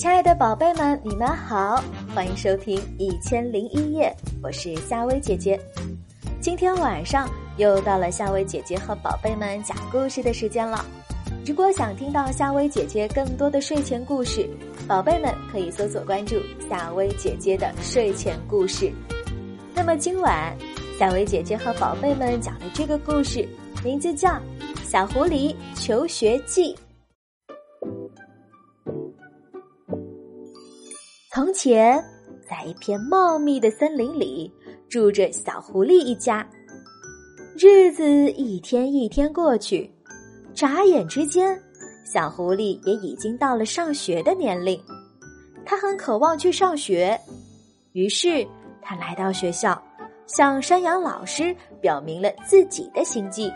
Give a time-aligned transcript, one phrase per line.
[0.00, 4.08] 亲爱的宝贝们，你们好，欢迎收听《一千零一夜》，
[4.42, 5.60] 我是夏薇姐姐。
[6.40, 7.28] 今天晚上
[7.58, 10.82] 又到了夏薇姐姐和宝贝们讲故事的时间了。
[11.44, 14.48] 如果想听到夏薇姐姐更多的睡前故事，
[14.88, 18.90] 宝贝们可以搜索关注夏薇姐姐的睡前故事。
[19.74, 20.56] 那么今晚，
[20.98, 23.46] 夏薇姐姐和宝贝们讲的这个故事
[23.84, 24.30] 名字叫
[24.82, 26.74] 《小狐狸求学记》。
[31.32, 32.04] 从前，
[32.48, 34.52] 在一片茂密的森林里，
[34.88, 36.44] 住着小狐狸一家。
[37.56, 39.88] 日子一天一天过去，
[40.52, 41.56] 眨眼之间，
[42.04, 44.82] 小狐狸也已经到了上学的年龄。
[45.64, 47.16] 他很渴望去上学，
[47.92, 48.44] 于是
[48.82, 49.80] 他来到学校，
[50.26, 53.52] 向山羊老师表明了自己的心迹。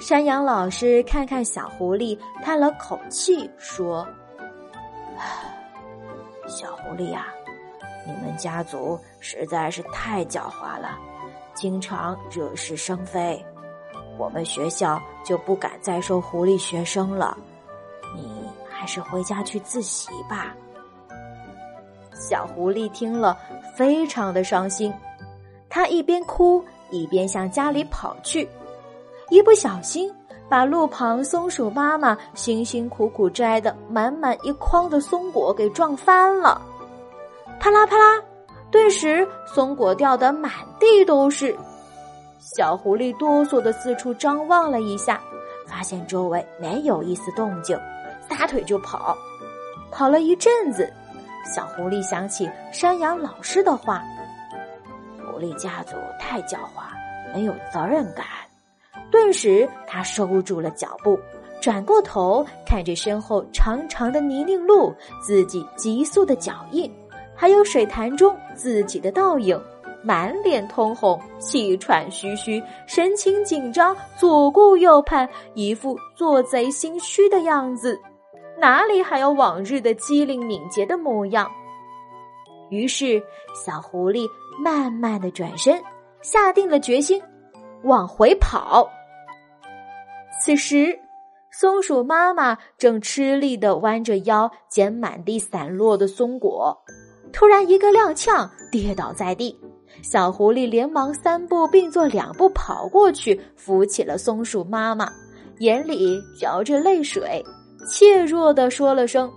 [0.00, 4.04] 山羊老师看看小狐狸，叹了口气说。
[6.46, 7.26] 小狐狸呀，
[8.06, 10.98] 你们家族实在是太狡猾了，
[11.54, 13.44] 经常惹是生非。
[14.18, 17.36] 我们学校就不敢再收狐狸学生了。
[18.14, 18.28] 你
[18.68, 20.54] 还是回家去自习吧。
[22.12, 23.38] 小狐狸听了，
[23.74, 24.92] 非常的伤心，
[25.68, 28.48] 他一边哭一边向家里跑去，
[29.30, 30.12] 一不小心。
[30.50, 36.60] 把路旁松鼠妈妈辛辛苦苦摘的满满一筐的松果给撞翻了，
[37.60, 38.20] 啪啦啪啦，
[38.68, 41.56] 顿时松果掉得满地都是。
[42.40, 45.20] 小狐狸哆嗦的四处张望了一下，
[45.68, 47.78] 发现周围没有一丝动静，
[48.28, 49.16] 撒腿就跑。
[49.92, 50.92] 跑了一阵子，
[51.44, 54.02] 小狐狸想起山羊老师的话
[55.24, 56.90] ：“狐狸家族太狡猾，
[57.32, 58.26] 没有责任感。”
[59.10, 61.18] 顿时，他收住了脚步，
[61.60, 66.90] 转过头看着身后长长的泥泞路，自己急速的脚印，
[67.34, 69.60] 还有水潭中自己的倒影，
[70.02, 78.00] 满脸通红，气喘吁吁，神情紧张，左顾右盼，一副做贼心虚的样子，
[78.58, 81.50] 哪里还有往日的机灵敏捷的模样？
[82.70, 83.20] 于是，
[83.54, 84.28] 小狐狸
[84.62, 85.82] 慢慢的转身，
[86.22, 87.20] 下定了决心，
[87.82, 88.88] 往回跑。
[90.42, 90.98] 此时，
[91.52, 96.76] 松鼠妈妈正吃力的弯着腰捡满地散落的松果，
[97.30, 99.54] 突然一个踉跄，跌倒在地。
[100.02, 105.12] 小狐狸连忙三步并作两步跑过去，扶起了松鼠妈妈，
[105.58, 107.44] 眼里嚼着泪水，
[107.86, 109.30] 怯弱的说了声：“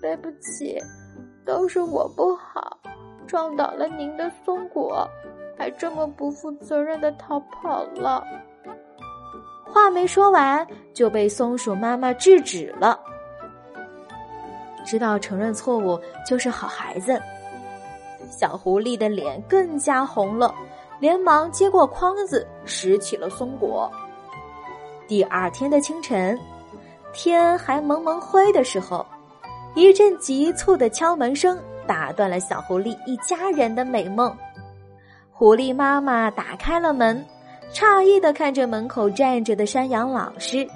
[0.00, 0.78] 对不起，
[1.44, 2.78] 都是我不好，
[3.26, 5.06] 撞倒了您的松果，
[5.58, 8.24] 还这么不负责任的逃跑了。”
[9.72, 12.98] 话没说完，就被松鼠妈妈制止了。
[14.84, 17.20] 知道承认错误就是好孩子，
[18.30, 20.52] 小狐狸的脸更加红了，
[20.98, 23.90] 连忙接过筐子，拾起了松果。
[25.06, 26.38] 第二天的清晨，
[27.12, 29.06] 天还蒙蒙灰的时候，
[29.74, 34.36] 一阵急促的敲门声打断了小狐狸一家人的美梦。
[35.30, 37.24] 狐狸妈妈打开了门。
[37.72, 40.68] 诧异的看着门口站着的山羊老师，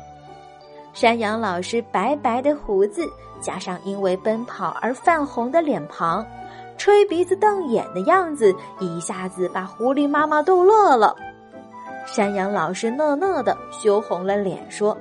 [0.93, 3.05] 山羊老师白白的胡子
[3.41, 6.25] 加上因为奔跑而泛红的脸庞，
[6.79, 11.15] 吹鼻子瞪眼的样子，一下子把狐狸妈妈逗乐了。
[12.07, 14.93] 山羊老师讷讷的羞红了脸说：“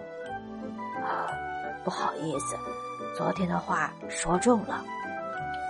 [1.04, 1.30] 啊，
[1.84, 2.56] 不好意思，
[3.16, 4.84] 昨天的话说重了。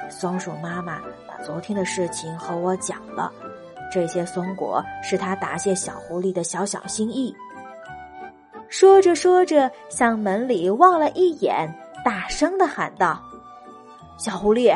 [0.10, 3.32] 松鼠妈妈把昨天的事情和我讲了。”
[3.94, 7.36] 这些松果是他答谢小狐狸的小小心意。
[8.68, 11.72] 说着说着，向门里望了一眼，
[12.04, 13.22] 大声的喊道
[14.18, 14.76] ：“小狐狸，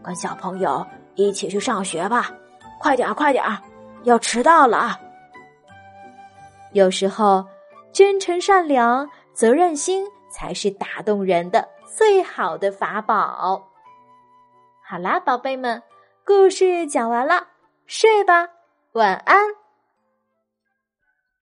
[0.00, 0.86] 跟小朋友
[1.16, 2.30] 一起去上学吧！
[2.78, 3.58] 快点儿，快点儿，
[4.04, 4.96] 要迟到了。”
[6.70, 7.44] 有时候，
[7.92, 13.60] 真诚、善良、责任心才是打动人的最好的法宝。
[14.88, 15.82] 好啦，宝贝们，
[16.24, 17.55] 故事讲完了。
[17.86, 18.48] 睡吧，
[18.92, 19.65] 晚安。